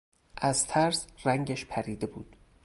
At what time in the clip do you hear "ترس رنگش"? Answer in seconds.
0.67-1.65